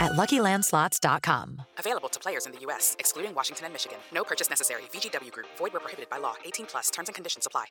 at 0.00 0.12
luckylandslots.com. 0.12 1.62
Available 1.78 2.08
to 2.08 2.20
players 2.20 2.46
in 2.46 2.52
the 2.52 2.60
U.S., 2.60 2.96
excluding 2.98 3.34
Washington 3.34 3.66
and 3.66 3.72
Michigan. 3.72 3.98
No 4.12 4.24
purchase 4.24 4.48
necessary. 4.48 4.82
VGW 4.92 5.32
Group, 5.32 5.46
void 5.58 5.72
where 5.72 5.80
prohibited 5.80 6.08
by 6.10 6.18
law. 6.18 6.34
18 6.44 6.66
plus 6.66 6.90
terms 6.90 7.08
and 7.08 7.14
conditions 7.14 7.46
apply. 7.46 7.66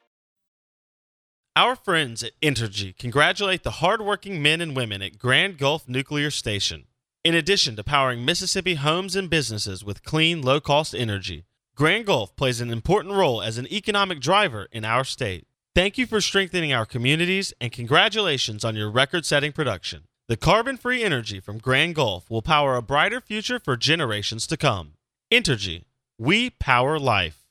Our 1.56 1.76
friends 1.76 2.22
at 2.22 2.40
Entergy 2.40 2.96
congratulate 2.98 3.64
the 3.64 3.82
hardworking 3.82 4.44
men 4.44 4.62
and 4.62 4.76
women 4.76 5.02
at 5.02 5.18
Grand 5.18 5.58
Gulf 5.58 5.90
Nuclear 5.90 6.30
Station. 6.30 6.86
In 7.24 7.34
addition 7.34 7.76
to 7.76 7.84
powering 7.84 8.24
Mississippi 8.24 8.76
homes 8.76 9.16
and 9.16 9.28
businesses 9.28 9.84
with 9.84 10.04
clean, 10.04 10.44
low 10.44 10.60
cost 10.60 10.94
energy, 10.94 11.46
Grand 11.76 12.06
Gulf 12.06 12.36
plays 12.36 12.62
an 12.62 12.70
important 12.72 13.16
role 13.16 13.42
as 13.42 13.58
an 13.58 13.72
economic 13.74 14.20
driver 14.20 14.68
in 14.72 14.86
our 14.86 15.04
state. 15.04 15.46
Thank 15.76 15.98
you 15.98 16.06
for 16.06 16.22
strengthening 16.22 16.74
our 16.74 16.86
communities 16.86 17.54
and 17.60 17.72
congratulations 17.72 18.64
on 18.64 18.76
your 18.76 18.90
record 18.90 19.26
setting 19.26 19.52
production. 19.52 20.07
The 20.28 20.36
carbon 20.36 20.76
free 20.76 21.04
energy 21.04 21.40
from 21.40 21.58
Grand 21.58 21.96
Gulf 21.96 22.30
will 22.30 22.42
power 22.42 22.76
a 22.76 22.82
brighter 22.82 23.22
future 23.22 23.60
for 23.60 23.78
generations 23.78 24.46
to 24.48 24.58
come. 24.58 24.94
Entergy, 25.32 25.86
we 26.18 26.50
power 26.50 27.00
life. 27.00 27.46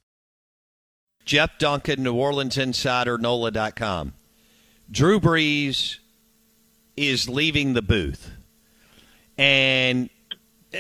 Jeff 1.25 1.59
Duncan, 1.59 2.03
New 2.03 2.15
Orleans 2.15 2.59
Insider, 2.59 3.17
NOLA.com. 3.17 4.13
Drew 4.91 5.19
Brees 5.19 6.01
is 6.99 7.31
leaving 7.31 7.73
the 7.73 7.81
booth. 7.81 8.31
And 9.39 10.11
uh, 10.75 10.79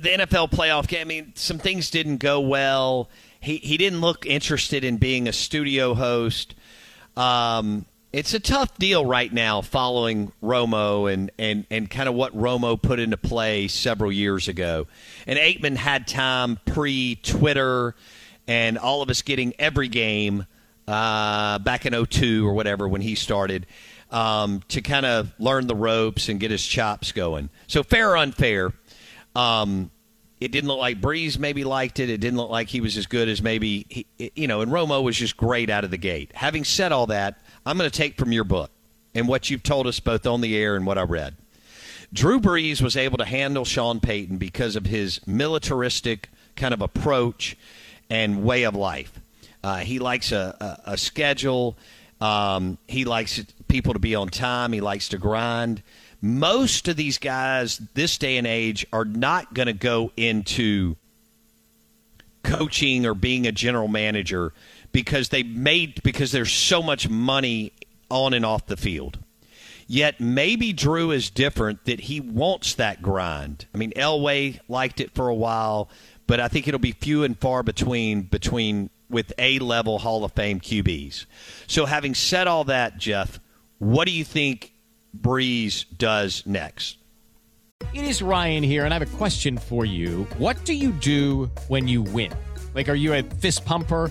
the 0.00 0.16
NFL 0.18 0.50
playoff 0.50 0.88
game, 0.88 1.02
I 1.02 1.04
mean, 1.04 1.32
some 1.36 1.58
things 1.58 1.90
didn't 1.90 2.18
go 2.18 2.40
well. 2.40 3.08
He, 3.38 3.58
he 3.58 3.76
didn't 3.76 4.00
look 4.00 4.26
interested 4.26 4.82
in 4.82 4.96
being 4.96 5.28
a 5.28 5.32
studio 5.32 5.94
host. 5.94 6.56
Um, 7.16 7.86
it's 8.12 8.32
a 8.32 8.40
tough 8.40 8.76
deal 8.78 9.04
right 9.04 9.32
now 9.32 9.60
following 9.60 10.32
Romo 10.42 11.12
and, 11.12 11.30
and, 11.38 11.66
and 11.70 11.90
kind 11.90 12.08
of 12.08 12.14
what 12.14 12.36
Romo 12.36 12.80
put 12.80 12.98
into 12.98 13.16
play 13.16 13.68
several 13.68 14.10
years 14.10 14.48
ago. 14.48 14.86
And 15.26 15.38
Aikman 15.38 15.76
had 15.76 16.06
time 16.06 16.58
pre 16.64 17.16
Twitter 17.16 17.94
and 18.46 18.78
all 18.78 19.02
of 19.02 19.10
us 19.10 19.20
getting 19.22 19.52
every 19.58 19.88
game 19.88 20.46
uh, 20.86 21.58
back 21.58 21.84
in 21.84 22.06
02 22.06 22.48
or 22.48 22.54
whatever 22.54 22.88
when 22.88 23.02
he 23.02 23.14
started 23.14 23.66
um, 24.10 24.62
to 24.68 24.80
kind 24.80 25.04
of 25.04 25.32
learn 25.38 25.66
the 25.66 25.76
ropes 25.76 26.30
and 26.30 26.40
get 26.40 26.50
his 26.50 26.64
chops 26.64 27.12
going. 27.12 27.50
So 27.66 27.82
fair 27.82 28.12
or 28.12 28.16
unfair, 28.16 28.72
um, 29.36 29.90
it 30.40 30.52
didn't 30.52 30.68
look 30.68 30.78
like 30.78 31.00
Brees 31.00 31.38
maybe 31.38 31.64
liked 31.64 31.98
it. 31.98 32.08
It 32.08 32.18
didn't 32.18 32.36
look 32.38 32.50
like 32.50 32.68
he 32.68 32.80
was 32.80 32.96
as 32.96 33.06
good 33.06 33.28
as 33.28 33.42
maybe 33.42 33.86
he, 33.88 34.06
you 34.34 34.46
know. 34.46 34.60
And 34.60 34.70
Romo 34.70 35.02
was 35.02 35.16
just 35.16 35.36
great 35.36 35.70
out 35.70 35.84
of 35.84 35.90
the 35.90 35.98
gate. 35.98 36.30
Having 36.34 36.64
said 36.64 36.92
all 36.92 37.06
that, 37.08 37.40
I'm 37.66 37.76
going 37.76 37.90
to 37.90 37.96
take 37.96 38.16
from 38.16 38.32
your 38.32 38.44
book 38.44 38.70
and 39.14 39.26
what 39.26 39.50
you've 39.50 39.62
told 39.62 39.86
us 39.86 39.98
both 40.00 40.26
on 40.26 40.40
the 40.40 40.56
air 40.56 40.76
and 40.76 40.86
what 40.86 40.98
I 40.98 41.02
read. 41.02 41.34
Drew 42.12 42.40
Brees 42.40 42.80
was 42.80 42.96
able 42.96 43.18
to 43.18 43.24
handle 43.24 43.64
Sean 43.64 44.00
Payton 44.00 44.38
because 44.38 44.76
of 44.76 44.86
his 44.86 45.20
militaristic 45.26 46.30
kind 46.56 46.72
of 46.72 46.80
approach 46.80 47.56
and 48.08 48.44
way 48.44 48.62
of 48.62 48.74
life. 48.74 49.20
Uh, 49.62 49.78
he 49.78 49.98
likes 49.98 50.32
a, 50.32 50.56
a, 50.86 50.92
a 50.92 50.96
schedule. 50.96 51.76
Um, 52.20 52.78
he 52.86 53.04
likes 53.04 53.42
people 53.68 53.92
to 53.92 53.98
be 53.98 54.14
on 54.14 54.28
time. 54.28 54.72
He 54.72 54.80
likes 54.80 55.08
to 55.10 55.18
grind. 55.18 55.82
Most 56.20 56.88
of 56.88 56.96
these 56.96 57.18
guys 57.18 57.78
this 57.94 58.18
day 58.18 58.36
and 58.36 58.46
age 58.46 58.86
are 58.92 59.04
not 59.04 59.54
going 59.54 59.66
to 59.66 59.72
go 59.72 60.12
into 60.16 60.96
coaching 62.42 63.06
or 63.06 63.14
being 63.14 63.46
a 63.46 63.52
general 63.52 63.88
manager 63.88 64.52
because 64.90 65.28
they 65.28 65.42
made 65.42 66.02
because 66.02 66.32
there's 66.32 66.52
so 66.52 66.82
much 66.82 67.08
money 67.08 67.72
on 68.10 68.34
and 68.34 68.44
off 68.44 68.66
the 68.66 68.76
field. 68.76 69.18
Yet 69.86 70.20
maybe 70.20 70.72
Drew 70.72 71.12
is 71.12 71.30
different 71.30 71.84
that 71.84 72.00
he 72.00 72.20
wants 72.20 72.74
that 72.74 73.00
grind. 73.00 73.66
I 73.74 73.78
mean, 73.78 73.92
Elway 73.92 74.60
liked 74.68 75.00
it 75.00 75.14
for 75.14 75.28
a 75.28 75.34
while 75.34 75.88
but 76.28 76.38
I 76.40 76.46
think 76.46 76.68
it'll 76.68 76.78
be 76.78 76.92
few 76.92 77.24
and 77.24 77.36
far 77.36 77.64
between 77.64 78.22
between 78.22 78.90
with 79.10 79.32
A 79.38 79.58
level 79.58 79.98
Hall 79.98 80.24
of 80.24 80.32
Fame 80.32 80.60
QBs. 80.60 81.24
So, 81.66 81.86
having 81.86 82.14
said 82.14 82.46
all 82.46 82.64
that, 82.64 82.98
Jeff, 82.98 83.40
what 83.78 84.06
do 84.06 84.12
you 84.12 84.24
think 84.24 84.72
Brees 85.16 85.84
does 85.96 86.44
next? 86.46 86.98
It 87.94 88.04
is 88.04 88.20
Ryan 88.22 88.62
here, 88.62 88.84
and 88.84 88.92
I 88.92 88.98
have 88.98 89.14
a 89.14 89.16
question 89.16 89.56
for 89.56 89.84
you. 89.84 90.26
What 90.36 90.64
do 90.64 90.74
you 90.74 90.92
do 90.92 91.50
when 91.68 91.88
you 91.88 92.02
win? 92.02 92.32
Like, 92.74 92.88
are 92.88 92.94
you 92.94 93.14
a 93.14 93.22
fist 93.22 93.64
pumper? 93.64 94.10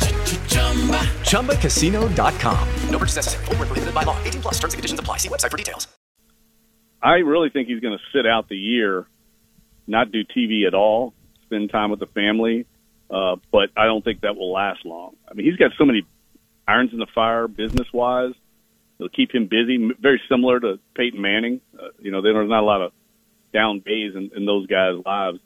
ChumbaCasino.com. 0.51 2.67
No 2.89 2.99
purchase 2.99 3.15
necessary. 3.15 3.45
Full 3.45 3.55
prohibited 3.55 3.93
by 3.93 4.03
law. 4.03 4.21
18 4.23 4.41
plus 4.41 4.59
terms 4.59 4.73
and 4.73 4.77
conditions 4.77 4.99
apply. 4.99 5.17
See 5.17 5.29
website 5.29 5.49
for 5.49 5.57
details. 5.57 5.87
I 7.01 7.15
really 7.15 7.49
think 7.49 7.67
he's 7.67 7.79
going 7.79 7.97
to 7.97 8.17
sit 8.17 8.27
out 8.27 8.47
the 8.47 8.57
year, 8.57 9.07
not 9.87 10.11
do 10.11 10.23
TV 10.23 10.67
at 10.67 10.75
all, 10.75 11.13
spend 11.45 11.71
time 11.71 11.89
with 11.89 11.99
the 11.99 12.05
family. 12.05 12.67
Uh, 13.09 13.37
but 13.51 13.69
I 13.75 13.85
don't 13.85 14.03
think 14.03 14.21
that 14.21 14.35
will 14.35 14.51
last 14.51 14.85
long. 14.85 15.15
I 15.29 15.33
mean, 15.33 15.45
he's 15.45 15.57
got 15.57 15.71
so 15.77 15.85
many 15.85 16.05
irons 16.67 16.93
in 16.93 16.99
the 16.99 17.07
fire 17.13 17.47
business 17.47 17.91
wise. 17.91 18.33
It'll 18.99 19.09
keep 19.09 19.33
him 19.33 19.47
busy, 19.47 19.91
very 19.99 20.21
similar 20.29 20.59
to 20.59 20.79
Peyton 20.95 21.19
Manning. 21.19 21.59
Uh, 21.77 21.87
you 21.99 22.11
know, 22.11 22.21
there's 22.21 22.49
not 22.49 22.61
a 22.61 22.65
lot 22.65 22.81
of 22.81 22.93
down 23.51 23.79
days 23.79 24.15
in, 24.15 24.31
in 24.35 24.45
those 24.45 24.67
guys' 24.67 25.01
lives. 25.05 25.39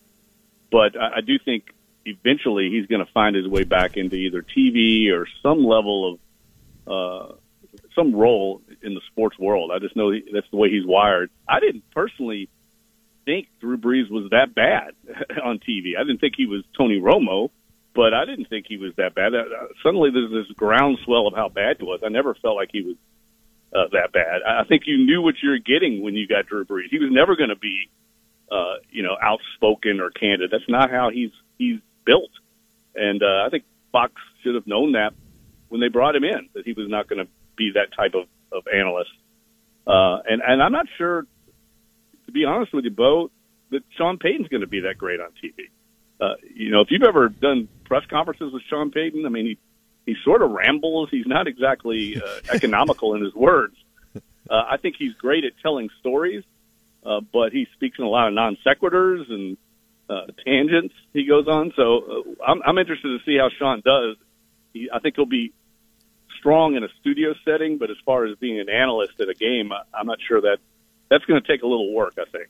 But 0.71 0.99
I, 0.99 1.17
I 1.17 1.21
do 1.21 1.39
think 1.43 1.63
eventually 2.05 2.69
he's 2.69 2.85
going 2.87 3.05
to 3.05 3.11
find 3.11 3.35
his 3.35 3.47
way 3.47 3.63
back 3.63 3.97
into 3.97 4.15
either 4.15 4.41
TV 4.41 5.11
or 5.11 5.27
some 5.41 5.65
level 5.65 6.13
of 6.13 6.19
uh, 6.87 7.33
some 7.95 8.15
role 8.15 8.61
in 8.83 8.93
the 8.93 9.01
sports 9.11 9.37
world. 9.39 9.71
I 9.73 9.79
just 9.79 9.95
know 9.95 10.13
that's 10.13 10.49
the 10.51 10.57
way 10.57 10.69
he's 10.69 10.85
wired. 10.85 11.31
I 11.47 11.59
didn't 11.59 11.89
personally 11.91 12.49
think 13.25 13.47
Drew 13.59 13.77
Brees 13.77 14.09
was 14.09 14.29
that 14.31 14.53
bad 14.53 14.93
on 15.43 15.59
TV. 15.59 15.97
I 15.97 16.03
didn't 16.03 16.19
think 16.19 16.35
he 16.37 16.45
was 16.45 16.63
Tony 16.77 16.99
Romo, 16.99 17.49
but 17.95 18.13
I 18.13 18.25
didn't 18.25 18.45
think 18.45 18.65
he 18.67 18.77
was 18.77 18.93
that 18.97 19.15
bad. 19.15 19.33
Uh, 19.33 19.67
suddenly 19.81 20.11
there's 20.11 20.31
this 20.31 20.55
groundswell 20.55 21.27
of 21.27 21.33
how 21.33 21.49
bad 21.49 21.77
he 21.79 21.85
was. 21.85 22.01
I 22.05 22.09
never 22.09 22.35
felt 22.35 22.55
like 22.55 22.69
he 22.71 22.81
was 22.81 22.95
uh, 23.73 23.87
that 23.93 24.11
bad. 24.11 24.41
I 24.47 24.63
think 24.65 24.83
you 24.85 24.97
knew 24.97 25.21
what 25.21 25.35
you 25.41 25.49
were 25.49 25.57
getting 25.57 26.03
when 26.03 26.13
you 26.13 26.27
got 26.27 26.45
Drew 26.45 26.65
Brees. 26.65 26.89
He 26.91 26.99
was 26.99 27.09
never 27.11 27.35
going 27.35 27.49
to 27.49 27.55
be, 27.55 27.89
uh, 28.51 28.75
you 28.91 29.01
know, 29.03 29.17
outspoken 29.21 29.99
or 29.99 30.11
candid. 30.11 30.51
That's 30.51 30.69
not 30.69 30.91
how 30.91 31.09
he's 31.09 31.31
he's 31.57 31.79
built. 32.05 32.31
And 32.95 33.21
uh, 33.21 33.43
I 33.45 33.49
think 33.49 33.63
Fox 33.91 34.13
should 34.43 34.55
have 34.55 34.67
known 34.67 34.93
that 34.93 35.13
when 35.69 35.81
they 35.81 35.89
brought 35.89 36.15
him 36.15 36.23
in 36.23 36.49
that 36.53 36.65
he 36.65 36.73
was 36.73 36.87
not 36.87 37.07
going 37.07 37.25
to 37.25 37.31
be 37.55 37.71
that 37.75 37.95
type 37.95 38.13
of 38.13 38.27
of 38.51 38.63
analyst. 38.73 39.11
Uh, 39.85 40.19
and 40.27 40.41
and 40.41 40.61
I'm 40.61 40.71
not 40.71 40.87
sure, 40.97 41.25
to 42.25 42.31
be 42.31 42.45
honest 42.45 42.73
with 42.73 42.85
you, 42.85 42.91
Bo, 42.91 43.29
that 43.71 43.83
Sean 43.97 44.17
Payton's 44.17 44.47
going 44.47 44.61
to 44.61 44.67
be 44.67 44.81
that 44.81 44.97
great 44.97 45.19
on 45.19 45.29
TV. 45.43 45.69
Uh, 46.19 46.35
you 46.53 46.71
know, 46.71 46.81
if 46.81 46.91
you've 46.91 47.03
ever 47.03 47.29
done 47.29 47.67
press 47.83 48.05
conferences 48.09 48.53
with 48.53 48.63
Sean 48.63 48.91
Payton, 48.91 49.25
I 49.25 49.29
mean, 49.29 49.45
he 49.45 49.57
he 50.05 50.15
sort 50.23 50.41
of 50.41 50.51
rambles. 50.51 51.09
He's 51.09 51.27
not 51.27 51.47
exactly 51.47 52.21
uh, 52.21 52.39
economical 52.53 53.15
in 53.15 53.23
his 53.23 53.33
words. 53.33 53.75
Uh, 54.15 54.21
I 54.49 54.77
think 54.77 54.95
he's 54.97 55.13
great 55.13 55.43
at 55.43 55.53
telling 55.61 55.89
stories, 55.99 56.43
uh, 57.05 57.21
but 57.33 57.51
he 57.51 57.67
speaks 57.73 57.97
in 57.97 58.05
a 58.05 58.09
lot 58.09 58.27
of 58.27 58.33
non 58.33 58.57
sequiturs 58.65 59.29
and 59.31 59.57
uh, 60.09 60.27
tangents. 60.45 60.93
He 61.13 61.25
goes 61.25 61.47
on, 61.47 61.73
so 61.75 61.97
uh, 61.97 62.43
I'm, 62.45 62.61
I'm 62.65 62.77
interested 62.77 63.19
to 63.19 63.25
see 63.25 63.37
how 63.37 63.49
Sean 63.57 63.81
does. 63.83 64.17
He, 64.73 64.89
I 64.93 64.99
think 64.99 65.15
he'll 65.15 65.25
be 65.25 65.53
strong 66.39 66.75
in 66.75 66.83
a 66.83 66.89
studio 66.99 67.33
setting, 67.43 67.77
but 67.77 67.89
as 67.89 67.97
far 68.05 68.25
as 68.25 68.37
being 68.37 68.59
an 68.59 68.69
analyst 68.69 69.19
at 69.19 69.29
a 69.29 69.33
game, 69.33 69.71
I, 69.71 69.81
I'm 69.97 70.07
not 70.07 70.19
sure 70.27 70.41
that 70.41 70.57
that's 71.09 71.25
going 71.25 71.41
to 71.41 71.47
take 71.47 71.63
a 71.63 71.67
little 71.67 71.93
work. 71.93 72.13
I 72.19 72.25
think. 72.29 72.49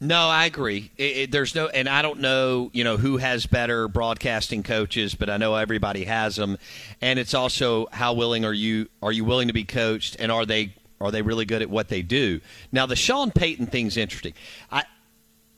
No, 0.00 0.28
I 0.28 0.44
agree. 0.44 0.90
It, 0.98 1.16
it, 1.16 1.30
there's 1.30 1.54
no, 1.54 1.68
and 1.68 1.88
I 1.88 2.02
don't 2.02 2.20
know, 2.20 2.70
you 2.74 2.84
know, 2.84 2.98
who 2.98 3.16
has 3.16 3.46
better 3.46 3.88
broadcasting 3.88 4.62
coaches, 4.62 5.14
but 5.14 5.30
I 5.30 5.38
know 5.38 5.54
everybody 5.54 6.04
has 6.04 6.36
them. 6.36 6.58
And 7.00 7.18
it's 7.18 7.32
also 7.32 7.86
how 7.92 8.12
willing 8.12 8.44
are 8.44 8.52
you 8.52 8.88
are 9.02 9.12
you 9.12 9.24
willing 9.24 9.48
to 9.48 9.54
be 9.54 9.64
coached, 9.64 10.16
and 10.18 10.30
are 10.30 10.44
they 10.44 10.74
are 11.00 11.10
they 11.10 11.22
really 11.22 11.46
good 11.46 11.62
at 11.62 11.70
what 11.70 11.88
they 11.88 12.02
do? 12.02 12.40
Now, 12.72 12.84
the 12.86 12.96
Sean 12.96 13.30
Payton 13.30 13.68
thing's 13.68 13.96
interesting. 13.96 14.34
I 14.70 14.84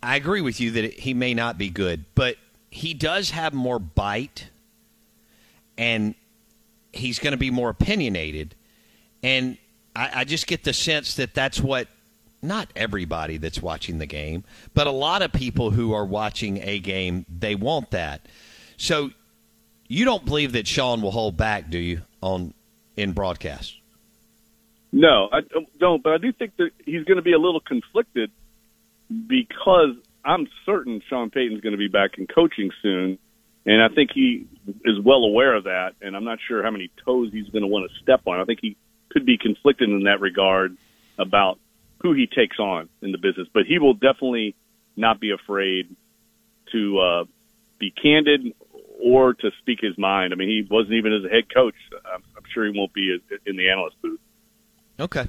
I 0.02 0.16
agree 0.16 0.40
with 0.40 0.60
you 0.60 0.70
that 0.72 0.84
it, 0.84 1.00
he 1.00 1.14
may 1.14 1.34
not 1.34 1.58
be 1.58 1.70
good, 1.70 2.04
but 2.14 2.36
he 2.70 2.94
does 2.94 3.30
have 3.30 3.52
more 3.52 3.78
bite, 3.78 4.48
and 5.76 6.14
he's 6.92 7.18
going 7.18 7.32
to 7.32 7.38
be 7.38 7.50
more 7.50 7.70
opinionated, 7.70 8.54
and 9.22 9.58
I, 9.96 10.10
I 10.20 10.24
just 10.24 10.46
get 10.46 10.64
the 10.64 10.72
sense 10.72 11.16
that 11.16 11.34
that's 11.34 11.60
what 11.60 11.88
not 12.42 12.68
everybody 12.76 13.36
that's 13.36 13.60
watching 13.60 13.98
the 13.98 14.06
game, 14.06 14.44
but 14.74 14.86
a 14.86 14.92
lot 14.92 15.22
of 15.22 15.32
people 15.32 15.70
who 15.70 15.92
are 15.92 16.04
watching 16.04 16.58
a 16.62 16.78
game, 16.78 17.26
they 17.28 17.54
want 17.54 17.90
that. 17.90 18.26
So 18.76 19.10
you 19.88 20.04
don't 20.04 20.24
believe 20.24 20.52
that 20.52 20.66
Sean 20.68 21.02
will 21.02 21.10
hold 21.10 21.36
back, 21.36 21.68
do 21.68 21.78
you, 21.78 22.02
on 22.22 22.54
in 22.96 23.12
broadcast? 23.12 23.74
No, 24.92 25.28
I 25.32 25.40
don't. 25.78 26.02
But 26.02 26.14
I 26.14 26.18
do 26.18 26.32
think 26.32 26.56
that 26.56 26.70
he's 26.84 27.04
going 27.04 27.16
to 27.16 27.22
be 27.22 27.32
a 27.32 27.38
little 27.38 27.60
conflicted 27.60 28.30
because 29.26 29.96
I'm 30.24 30.48
certain 30.66 31.02
Sean 31.08 31.30
Payton's 31.30 31.60
going 31.60 31.72
to 31.72 31.78
be 31.78 31.88
back 31.88 32.18
in 32.18 32.26
coaching 32.26 32.70
soon, 32.82 33.18
and 33.64 33.82
I 33.82 33.88
think 33.88 34.10
he 34.14 34.46
is 34.84 35.00
well 35.00 35.24
aware 35.24 35.54
of 35.54 35.64
that. 35.64 35.94
And 36.00 36.16
I'm 36.16 36.24
not 36.24 36.38
sure 36.46 36.62
how 36.62 36.70
many 36.70 36.90
toes 37.04 37.30
he's 37.32 37.48
going 37.48 37.62
to 37.62 37.68
want 37.68 37.90
to 37.90 37.98
step 38.02 38.22
on. 38.26 38.40
I 38.40 38.44
think 38.44 38.60
he 38.60 38.76
could 39.10 39.24
be 39.24 39.38
conflicted 39.38 39.88
in 39.88 40.04
that 40.04 40.20
regard 40.20 40.76
about 41.18 41.58
who 42.02 42.12
he 42.12 42.26
takes 42.26 42.58
on 42.58 42.88
in 43.02 43.12
the 43.12 43.18
business, 43.18 43.48
but 43.52 43.64
he 43.66 43.78
will 43.78 43.94
definitely 43.94 44.54
not 44.96 45.20
be 45.20 45.30
afraid 45.32 45.94
to 46.72 46.98
uh, 46.98 47.24
be 47.78 47.90
candid 47.90 48.52
or 49.02 49.34
to 49.34 49.50
speak 49.60 49.80
his 49.80 49.96
mind. 49.96 50.32
I 50.32 50.36
mean, 50.36 50.48
he 50.48 50.66
wasn't 50.68 50.94
even 50.94 51.12
as 51.12 51.24
a 51.24 51.28
head 51.28 51.52
coach. 51.52 51.74
I'm, 52.04 52.22
I'm 52.36 52.44
sure 52.52 52.64
he 52.64 52.76
won't 52.76 52.92
be 52.92 53.18
in 53.46 53.56
the 53.56 53.70
analyst 53.70 54.00
booth. 54.02 54.20
Okay. 55.00 55.28